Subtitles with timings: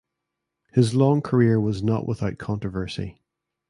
[0.73, 3.21] His long career was not without controversy.